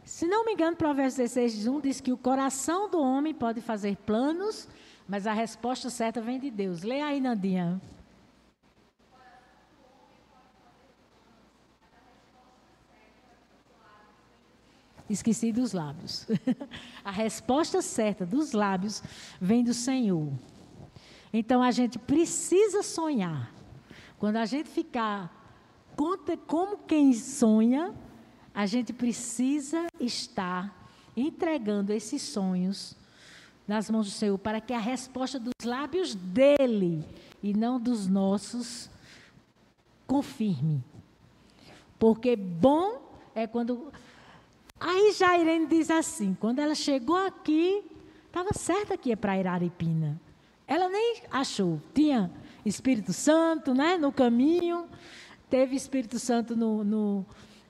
Se 0.06 0.28
não 0.28 0.46
me 0.46 0.54
engano, 0.54 0.78
Provérbios 0.78 1.16
16, 1.16 1.66
1 1.66 1.82
diz 1.82 2.00
que 2.00 2.12
o 2.14 2.18
coração 2.18 2.88
do 2.88 3.02
homem 3.02 3.34
pode 3.34 3.60
fazer 3.60 3.98
planos, 3.98 4.68
mas 5.08 5.26
a 5.26 5.34
resposta 5.34 5.90
certa 5.90 6.22
vem 6.22 6.40
de 6.40 6.52
Deus. 6.52 6.84
Leia 6.84 7.08
aí, 7.08 7.20
Nandinha. 7.20 7.82
Esqueci 15.10 15.52
dos 15.52 15.74
lábios. 15.74 16.28
a 17.04 17.12
resposta 17.12 17.82
certa 17.82 18.28
dos 18.28 18.52
lábios 18.52 19.02
vem 19.42 19.64
do 19.64 19.74
Senhor. 19.74 20.32
Então 21.34 21.64
a 21.64 21.72
gente 21.72 21.98
precisa 21.98 22.84
sonhar. 22.84 23.52
Quando 24.20 24.38
a 24.38 24.46
gente 24.46 24.70
ficar 24.70 25.32
como 26.46 26.78
quem 26.78 27.12
sonha, 27.12 27.94
a 28.56 28.66
gente 28.66 28.94
precisa 28.94 29.86
estar 30.00 30.90
entregando 31.16 31.92
esses 31.92 32.22
sonhos 32.22 32.96
nas 33.68 33.90
mãos 33.90 34.06
do 34.06 34.12
Senhor, 34.12 34.38
para 34.38 34.62
que 34.62 34.74
a 34.74 34.80
resposta 34.80 35.38
dos 35.38 35.54
lábios 35.66 36.16
dele 36.16 37.04
e 37.44 37.54
não 37.54 37.80
dos 37.80 38.08
nossos 38.08 38.90
confirme. 40.08 40.82
Porque 42.00 42.36
bom 42.36 43.02
é 43.34 43.46
quando. 43.46 43.92
Aí 44.80 45.12
Jairene 45.12 45.68
diz 45.68 45.90
assim: 45.90 46.38
quando 46.40 46.60
ela 46.60 46.76
chegou 46.76 47.18
aqui, 47.18 47.84
estava 48.28 48.54
certa 48.54 48.98
que 48.98 49.10
ia 49.10 49.18
para 49.18 49.38
Iraripina. 49.38 50.20
Ela 50.68 50.88
nem 50.90 51.24
achou. 51.32 51.82
Tinha 51.94 52.32
Espírito 52.66 53.14
Santo 53.14 53.74
né, 53.74 53.98
no 53.98 54.12
caminho, 54.12 54.88
teve 55.50 55.76
Espírito 55.76 56.20
Santo 56.20 56.56
no, 56.56 56.84
no. 56.84 57.26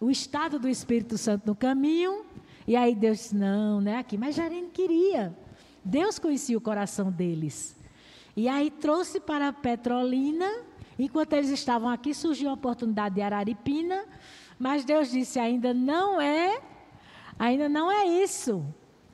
O 0.05 0.11
estado 0.11 0.59
do 0.59 0.69
Espírito 0.69 1.17
Santo 1.17 1.47
no 1.47 1.55
caminho. 1.55 2.23
E 2.67 2.75
aí 2.75 2.93
Deus 2.93 3.17
disse: 3.17 3.35
não, 3.35 3.81
não 3.81 3.91
é 3.91 3.97
aqui. 3.97 4.17
Mas 4.17 4.35
Jairene 4.35 4.69
queria. 4.69 5.35
Deus 5.83 6.19
conhecia 6.19 6.55
o 6.55 6.61
coração 6.61 7.11
deles. 7.11 7.75
E 8.37 8.47
aí 8.47 8.69
trouxe 8.69 9.19
para 9.19 9.51
Petrolina. 9.51 10.47
Enquanto 10.97 11.33
eles 11.33 11.49
estavam 11.49 11.89
aqui, 11.89 12.13
surgiu 12.13 12.51
a 12.51 12.53
oportunidade 12.53 13.15
de 13.15 13.21
Araripina. 13.21 14.05
Mas 14.59 14.85
Deus 14.85 15.09
disse: 15.09 15.39
ainda 15.39 15.73
não 15.73 16.21
é, 16.21 16.61
ainda 17.39 17.67
não 17.67 17.91
é 17.91 18.05
isso. 18.05 18.63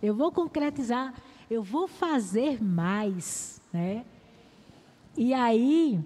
Eu 0.03 0.13
vou 0.13 0.29
concretizar, 0.29 1.13
eu 1.49 1.63
vou 1.63 1.87
fazer 1.87 2.61
mais. 2.61 3.61
Né? 3.71 4.03
E 5.15 5.33
aí, 5.33 5.99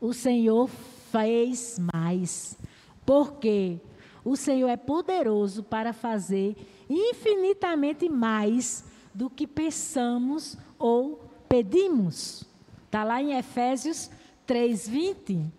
o 0.00 0.14
Senhor 0.14 0.70
fez 1.10 1.78
mais. 1.92 2.56
Porque 3.04 3.80
o 4.24 4.36
Senhor 4.36 4.68
é 4.68 4.76
poderoso 4.76 5.62
para 5.62 5.92
fazer 5.92 6.56
infinitamente 6.88 8.08
mais 8.08 8.84
do 9.14 9.28
que 9.28 9.46
pensamos 9.46 10.56
ou 10.78 11.24
pedimos. 11.48 12.44
Está 12.86 13.04
lá 13.04 13.22
em 13.22 13.34
Efésios 13.36 14.10
3,20, 14.46 15.50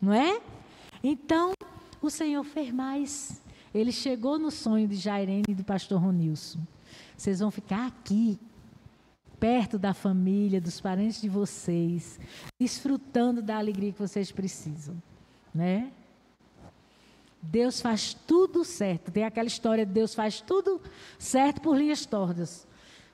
não 0.00 0.12
é? 0.12 0.40
Então, 1.02 1.52
o 2.00 2.10
Senhor 2.10 2.42
fez 2.44 2.72
mais. 2.72 3.42
Ele 3.72 3.92
chegou 3.92 4.38
no 4.38 4.50
sonho 4.50 4.88
de 4.88 4.96
Jairene 4.96 5.44
e 5.48 5.54
do 5.54 5.64
pastor 5.64 6.00
Ronilson. 6.00 6.60
Vocês 7.16 7.40
vão 7.40 7.50
ficar 7.50 7.86
aqui, 7.86 8.38
perto 9.38 9.78
da 9.78 9.94
família, 9.94 10.60
dos 10.60 10.80
parentes 10.80 11.20
de 11.20 11.28
vocês, 11.28 12.18
desfrutando 12.60 13.42
da 13.42 13.58
alegria 13.58 13.92
que 13.92 13.98
vocês 13.98 14.32
precisam. 14.32 14.96
né? 15.54 15.92
Deus 17.50 17.80
faz 17.80 18.12
tudo 18.12 18.62
certo. 18.62 19.10
Tem 19.10 19.24
aquela 19.24 19.46
história 19.46 19.86
de 19.86 19.92
Deus 19.92 20.14
faz 20.14 20.40
tudo 20.40 20.80
certo 21.18 21.62
por 21.62 21.78
linhas 21.78 22.04
tortas. 22.04 22.66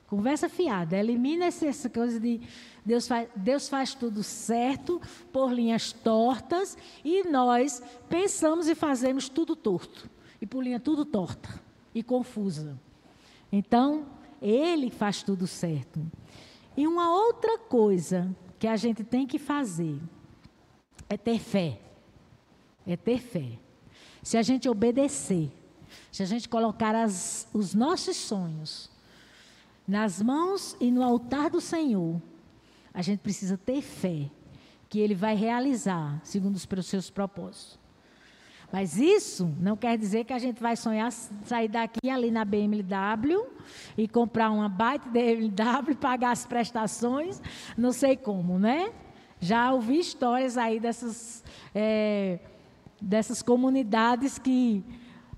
Conversa 0.07 0.49
fiada. 0.49 0.97
Elimina 0.97 1.45
essa 1.45 1.89
coisa 1.89 2.19
de 2.19 2.41
Deus 2.85 3.07
faz, 3.07 3.29
Deus 3.33 3.69
faz 3.69 3.93
tudo 3.93 4.21
certo 4.23 5.01
por 5.31 5.53
linhas 5.53 5.93
tortas 5.93 6.77
e 7.03 7.23
nós 7.29 7.81
pensamos 8.09 8.67
e 8.67 8.75
fazemos 8.75 9.29
tudo 9.29 9.55
torto. 9.55 10.09
E 10.41 10.45
por 10.45 10.61
linha 10.61 10.81
tudo 10.81 11.05
torta 11.05 11.61
e 11.93 12.03
confusa. 12.03 12.77
Então, 13.49 14.05
Ele 14.41 14.89
faz 14.89 15.23
tudo 15.23 15.47
certo. 15.47 16.05
E 16.75 16.85
uma 16.85 17.09
outra 17.09 17.57
coisa 17.57 18.35
que 18.59 18.67
a 18.67 18.75
gente 18.75 19.01
tem 19.01 19.25
que 19.25 19.39
fazer 19.39 19.97
é 21.09 21.15
ter 21.15 21.39
fé. 21.39 21.79
É 22.85 22.97
ter 22.97 23.19
fé. 23.19 23.59
Se 24.25 24.37
a 24.37 24.41
gente 24.41 24.67
obedecer, 24.67 25.51
se 26.11 26.23
a 26.23 26.25
gente 26.25 26.49
colocar 26.49 26.95
as, 26.95 27.47
os 27.53 27.75
nossos 27.75 28.17
sonhos 28.17 28.89
nas 29.87 30.19
mãos 30.19 30.75
e 30.79 30.89
no 30.89 31.03
altar 31.03 31.51
do 31.51 31.61
Senhor, 31.61 32.19
a 32.91 33.03
gente 33.03 33.19
precisa 33.19 33.55
ter 33.55 33.83
fé 33.83 34.31
que 34.89 34.97
Ele 34.97 35.13
vai 35.13 35.35
realizar 35.35 36.19
segundo 36.23 36.55
os 36.55 36.85
seus 36.87 37.11
propósitos. 37.11 37.77
Mas 38.71 38.97
isso 38.97 39.53
não 39.59 39.77
quer 39.77 39.95
dizer 39.95 40.25
que 40.25 40.33
a 40.33 40.39
gente 40.39 40.59
vai 40.59 40.75
sonhar 40.75 41.11
sair 41.11 41.67
daqui 41.67 42.09
ali 42.09 42.31
na 42.31 42.43
BMW 42.43 43.45
e 43.95 44.07
comprar 44.07 44.49
uma 44.49 44.67
baita 44.67 45.07
BMW, 45.07 45.93
pagar 46.01 46.31
as 46.31 46.47
prestações, 46.47 47.39
não 47.77 47.91
sei 47.91 48.17
como, 48.17 48.57
né? 48.57 48.91
Já 49.39 49.71
ouvi 49.71 49.99
histórias 49.99 50.57
aí 50.57 50.79
dessas. 50.79 51.43
É, 51.75 52.39
dessas 53.01 53.41
comunidades 53.41 54.39
que 54.39 54.83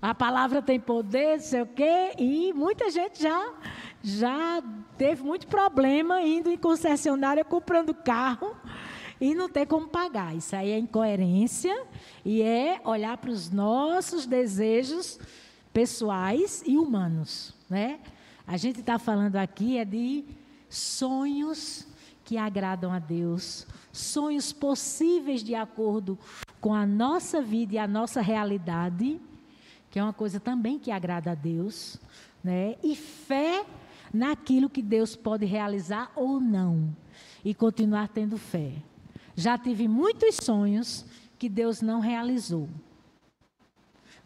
a 0.02 0.14
palavra 0.14 0.62
tem 0.62 0.80
poder, 0.80 1.40
sei 1.40 1.62
o 1.62 1.66
quê, 1.66 2.14
e 2.18 2.54
muita 2.54 2.90
gente 2.90 3.22
já, 3.22 3.54
já 4.04 4.64
teve 4.98 5.24
muito 5.24 5.48
problema 5.48 6.22
indo 6.22 6.50
em 6.50 6.58
concessionária 6.58 7.44
comprando 7.44 7.94
carro 7.94 8.56
e 9.20 9.34
não 9.34 9.50
ter 9.50 9.66
como 9.66 9.88
pagar. 9.88 10.36
Isso 10.36 10.56
aí 10.56 10.72
é 10.72 10.78
incoerência 10.78 11.86
e 12.24 12.42
é 12.42 12.80
olhar 12.84 13.18
para 13.18 13.32
os 13.32 13.50
nossos 13.50 14.26
desejos 14.28 15.20
pessoais 15.74 16.64
e 16.66 16.78
humanos, 16.78 17.54
né? 17.70 18.00
A 18.46 18.56
gente 18.56 18.80
está 18.80 18.98
falando 18.98 19.36
aqui 19.36 19.78
é 19.78 19.84
de 19.84 20.24
sonhos 20.70 21.88
que 22.28 22.38
agradam 22.38 22.92
a 22.92 23.00
Deus, 23.00 23.66
sonhos 23.90 24.52
possíveis 24.52 25.42
de 25.42 25.56
acordo 25.56 26.20
com 26.60 26.74
a 26.74 26.86
nossa 26.86 27.42
vida 27.42 27.76
e 27.76 27.78
a 27.78 27.88
nossa 27.88 28.20
realidade, 28.20 29.18
que 29.90 29.98
é 29.98 30.04
uma 30.04 30.12
coisa 30.12 30.38
também 30.38 30.78
que 30.78 30.92
agrada 30.92 31.32
a 31.32 31.36
Deus, 31.36 31.96
né? 32.44 32.76
E 32.84 32.98
fé 32.98 33.66
naquilo 34.14 34.70
que 34.70 34.82
Deus 34.82 35.16
pode 35.16 35.46
realizar 35.46 36.12
ou 36.18 36.42
não, 36.42 36.94
e 37.46 37.54
continuar 37.54 38.10
tendo 38.10 38.38
fé. 38.38 38.74
Já 39.34 39.58
tive 39.58 39.88
muitos 39.88 40.36
sonhos 40.36 41.06
que 41.40 41.48
Deus 41.48 41.82
não 41.82 42.02
realizou. 42.02 42.68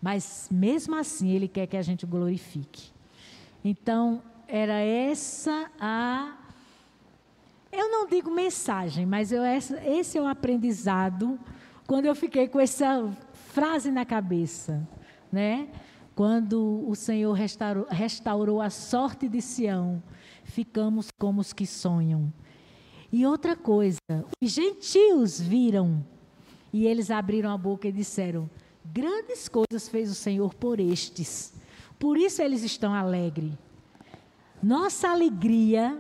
Mas 0.02 0.50
mesmo 0.52 0.96
assim, 0.96 1.30
Ele 1.30 1.48
quer 1.48 1.68
que 1.68 1.78
a 1.78 1.84
gente 1.84 2.04
glorifique. 2.08 2.90
Então, 3.64 4.24
era 4.48 4.80
essa 4.80 5.70
a. 5.80 6.41
Eu 7.72 7.90
não 7.90 8.06
digo 8.06 8.30
mensagem, 8.30 9.06
mas 9.06 9.32
eu, 9.32 9.44
esse 9.44 10.18
é 10.18 10.22
o 10.22 10.28
aprendizado 10.28 11.40
quando 11.88 12.06
eu 12.06 12.14
fiquei 12.14 12.48
com 12.48 12.60
essa 12.60 13.10
frase 13.34 13.90
na 13.92 14.06
cabeça, 14.06 14.88
né? 15.32 15.70
Quando 16.14 16.86
o 16.88 16.94
Senhor 16.96 17.32
restaurou, 17.32 17.88
restaurou 17.90 18.62
a 18.62 18.70
sorte 18.70 19.30
de 19.30 19.42
Sião, 19.42 20.04
ficamos 20.44 21.08
como 21.18 21.40
os 21.40 21.54
que 21.54 21.66
sonham. 21.66 22.32
E 23.12 23.26
outra 23.26 23.56
coisa, 23.56 23.98
os 24.42 24.52
gentios 24.52 25.40
viram 25.40 26.06
e 26.74 26.86
eles 26.86 27.10
abriram 27.10 27.52
a 27.52 27.58
boca 27.58 27.88
e 27.88 27.92
disseram: 27.92 28.50
Grandes 28.86 29.48
coisas 29.48 29.88
fez 29.88 30.12
o 30.12 30.16
Senhor 30.16 30.54
por 30.54 30.80
estes. 30.80 31.54
Por 31.98 32.18
isso 32.18 32.42
eles 32.42 32.64
estão 32.64 32.94
alegres. 32.94 33.54
Nossa 34.62 35.10
alegria 35.10 36.00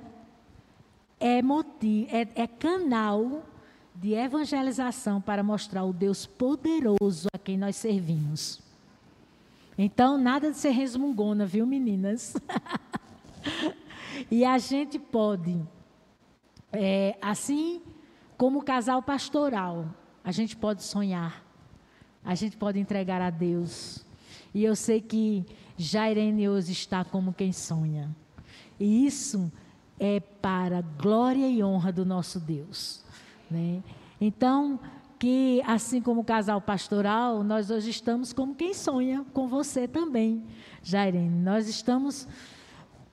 é, 1.21 1.41
motivo, 1.41 2.07
é, 2.12 2.27
é 2.36 2.47
canal 2.47 3.43
de 3.93 4.13
evangelização 4.13 5.21
para 5.21 5.43
mostrar 5.43 5.84
o 5.84 5.93
Deus 5.93 6.25
poderoso 6.25 7.27
a 7.31 7.38
quem 7.38 7.55
nós 7.55 7.75
servimos. 7.75 8.60
Então, 9.77 10.17
nada 10.17 10.49
de 10.49 10.57
ser 10.57 10.71
resmungona, 10.71 11.45
viu, 11.45 11.65
meninas? 11.67 12.36
e 14.31 14.43
a 14.43 14.57
gente 14.57 14.97
pode, 14.97 15.62
é, 16.73 17.15
assim 17.21 17.81
como 18.36 18.60
o 18.60 18.63
casal 18.63 19.03
pastoral, 19.03 19.86
a 20.23 20.31
gente 20.31 20.57
pode 20.57 20.81
sonhar, 20.81 21.45
a 22.25 22.34
gente 22.34 22.57
pode 22.57 22.79
entregar 22.79 23.21
a 23.21 23.29
Deus. 23.29 24.03
E 24.53 24.63
eu 24.63 24.75
sei 24.75 24.99
que 24.99 25.45
Jairene 25.77 26.49
hoje 26.49 26.71
está 26.71 27.05
como 27.05 27.34
quem 27.34 27.51
sonha. 27.51 28.10
E 28.79 29.05
isso 29.05 29.51
é 30.03 30.19
para 30.19 30.81
glória 30.81 31.47
e 31.47 31.63
honra 31.63 31.91
do 31.91 32.03
nosso 32.03 32.39
Deus. 32.39 33.05
Né? 33.49 33.83
Então, 34.19 34.79
que 35.19 35.61
assim 35.63 36.01
como 36.01 36.21
o 36.21 36.23
casal 36.23 36.59
pastoral, 36.59 37.43
nós 37.43 37.69
hoje 37.69 37.91
estamos 37.91 38.33
como 38.33 38.55
quem 38.55 38.73
sonha 38.73 39.23
com 39.31 39.47
você 39.47 39.87
também, 39.87 40.43
Jairene. 40.81 41.43
Nós 41.43 41.67
estamos 41.67 42.27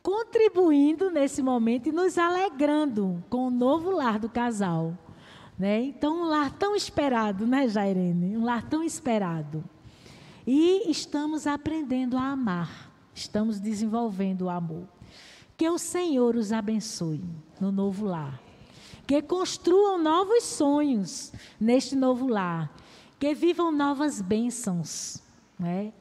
contribuindo 0.02 1.10
nesse 1.10 1.42
momento 1.42 1.90
e 1.90 1.92
nos 1.92 2.16
alegrando 2.16 3.22
com 3.28 3.48
o 3.48 3.50
novo 3.50 3.90
lar 3.90 4.18
do 4.18 4.30
casal. 4.30 4.96
Né? 5.58 5.82
Então, 5.82 6.22
um 6.22 6.24
lar 6.24 6.52
tão 6.52 6.74
esperado, 6.74 7.46
né, 7.46 7.68
Jairene? 7.68 8.34
Um 8.34 8.44
lar 8.44 8.62
tão 8.62 8.82
esperado. 8.82 9.62
E 10.46 10.90
estamos 10.90 11.46
aprendendo 11.46 12.16
a 12.16 12.28
amar, 12.28 12.90
estamos 13.12 13.60
desenvolvendo 13.60 14.42
o 14.42 14.48
amor. 14.48 14.97
Que 15.58 15.68
o 15.68 15.76
Senhor 15.76 16.36
os 16.36 16.52
abençoe 16.52 17.22
no 17.60 17.70
novo 17.70 18.06
lar 18.06 18.48
que 19.08 19.22
construam 19.22 19.96
novos 19.98 20.44
sonhos 20.44 21.32
neste 21.58 21.96
novo 21.96 22.28
lar, 22.28 22.70
que 23.18 23.34
vivam 23.34 23.72
novas 23.72 24.20
bênçãos, 24.20 25.22
né? 25.58 25.94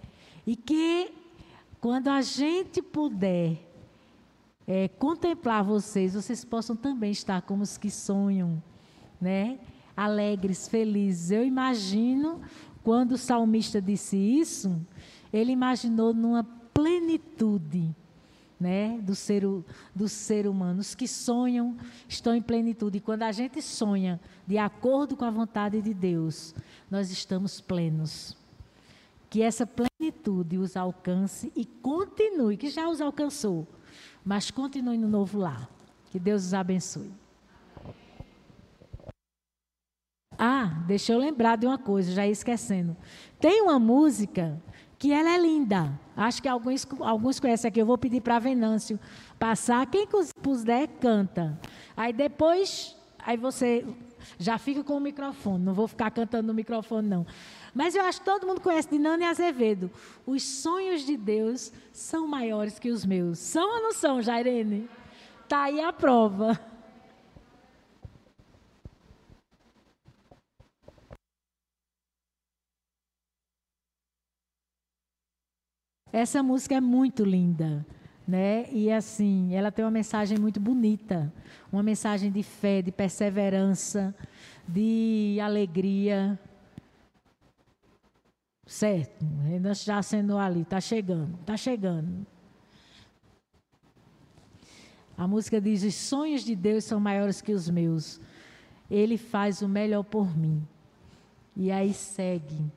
E 0.46 0.58
que 0.58 1.14
quando 1.80 2.10
a 2.10 2.22
gente 2.22 2.82
puder 2.82 3.66
é, 4.68 4.90
contemplar 4.90 5.64
vocês, 5.64 6.16
vocês 6.16 6.44
possam 6.44 6.76
também 6.76 7.12
estar 7.12 7.42
como 7.44 7.64
os 7.64 7.78
que 7.78 7.90
sonham, 7.90 8.62
né? 9.22 9.58
Alegres, 9.96 10.68
felizes. 10.68 11.32
Eu 11.32 11.46
imagino 11.46 12.42
quando 12.84 13.14
o 13.14 13.18
salmista 13.18 13.82
disse 13.82 14.18
isso, 14.18 14.86
ele 15.32 15.54
imaginou 15.54 16.14
numa 16.14 16.44
plenitude 16.44 17.96
né, 18.60 19.00
do, 19.02 19.14
ser, 19.16 19.44
do 19.96 20.08
ser 20.10 20.48
humano. 20.48 20.80
Os 20.80 20.96
que 20.96 21.08
sonham 21.08 21.78
estão 22.08 22.36
em 22.36 22.42
plenitude. 22.42 22.98
E 22.98 23.02
quando 23.02 23.24
a 23.24 23.32
gente 23.32 23.62
sonha 23.62 24.20
de 24.46 24.58
acordo 24.58 25.16
com 25.16 25.26
a 25.26 25.32
vontade 25.32 25.82
de 25.82 25.94
Deus, 25.94 26.56
nós 26.90 27.12
estamos 27.12 27.62
plenos. 27.62 28.36
Que 29.30 29.42
essa 29.42 29.68
plenitude 29.68 30.58
os 30.58 30.76
alcance 30.76 31.52
e 31.56 31.66
continue, 31.66 32.58
que 32.58 32.70
já 32.70 32.90
os 32.90 33.02
alcançou, 33.02 33.68
mas 34.24 34.50
continue 34.50 34.98
no 34.98 35.08
novo 35.08 35.38
lar. 35.38 35.70
Que 36.10 36.20
Deus 36.20 36.46
os 36.46 36.54
abençoe. 36.54 37.12
Ah, 40.38 40.84
deixa 40.86 41.14
eu 41.14 41.18
lembrar 41.18 41.58
de 41.58 41.66
uma 41.66 41.80
coisa, 41.80 42.12
já 42.12 42.26
ia 42.26 42.32
esquecendo. 42.32 42.96
Tem 43.40 43.62
uma 43.62 43.80
música 43.80 44.62
que 44.98 45.12
ela 45.12 45.30
é 45.30 45.38
linda. 45.38 45.92
Acho 46.16 46.42
que 46.42 46.48
alguns, 46.48 46.88
alguns 47.02 47.40
conhecem 47.40 47.70
aqui. 47.70 47.80
Eu 47.80 47.86
vou 47.86 47.98
pedir 47.98 48.22
para 48.22 48.40
Venâncio 48.40 49.00
passar. 49.38 49.86
Quem 49.86 50.08
puder, 50.42 50.88
canta. 51.00 51.60
Aí 51.96 52.12
depois, 52.12 52.96
aí 53.20 53.38
você 53.38 53.86
já 54.40 54.58
fica 54.58 54.84
com 54.84 54.98
o 54.98 55.00
microfone. 55.00 55.64
Não 55.64 55.74
vou 55.74 55.88
ficar 55.88 56.10
cantando 56.12 56.48
no 56.48 56.54
microfone, 56.54 57.08
não. 57.08 57.26
Mas 57.74 57.96
eu 57.96 58.04
acho 58.04 58.20
que 58.20 58.26
todo 58.26 58.48
mundo 58.48 58.62
conhece 58.62 58.90
de 58.90 58.98
Nani 58.98 59.26
Azevedo. 59.26 59.92
Os 60.26 60.42
sonhos 60.42 61.06
de 61.06 61.16
Deus 61.16 61.72
são 61.94 62.28
maiores 62.28 62.80
que 62.80 62.90
os 62.90 63.06
meus. 63.06 63.38
São 63.38 63.76
ou 63.76 63.82
não 63.82 63.94
são, 63.94 64.22
Jairene? 64.22 64.90
Está 65.44 65.64
aí 65.64 65.80
a 65.80 65.94
prova. 65.94 66.60
Essa 76.12 76.42
música 76.42 76.76
é 76.76 76.82
muito 76.82 77.24
linda, 77.24 77.86
né? 78.28 78.70
E 78.72 78.92
assim, 78.92 79.54
ela 79.54 79.72
tem 79.72 79.84
uma 79.84 79.92
mensagem 79.92 80.38
muito 80.38 80.60
bonita, 80.60 81.32
uma 81.72 81.84
mensagem 81.84 82.32
de 82.32 82.44
fé, 82.44 82.82
de 82.82 82.92
perseverança, 82.92 84.16
de 84.68 85.38
alegria. 85.42 86.40
Certo, 88.66 89.26
ainda 89.46 89.74
já 89.74 90.02
sendo 90.02 90.38
ali, 90.38 90.62
está 90.62 90.80
chegando, 90.80 91.38
está 91.42 91.58
chegando. 91.58 92.26
A 95.18 95.28
música 95.28 95.60
diz: 95.60 95.84
Os 95.84 95.96
sonhos 95.96 96.44
de 96.44 96.56
Deus 96.56 96.84
são 96.84 97.00
maiores 97.00 97.42
que 97.42 97.52
os 97.52 97.70
meus. 97.70 98.22
Ele 98.90 99.18
faz 99.18 99.62
o 99.62 99.68
melhor 99.68 100.04
por 100.04 100.38
mim. 100.38 100.66
E 101.56 101.72
aí 101.72 101.94
segue. 101.94 102.72